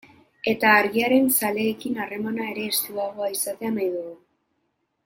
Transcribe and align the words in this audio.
Eta 0.51 0.69
Argiaren 0.77 1.27
zaleekin 1.35 2.01
harremana 2.05 2.49
ere 2.55 2.65
estuagoa 2.73 3.31
izatea 3.39 3.75
nahi 3.79 3.89
dugu. 3.99 4.19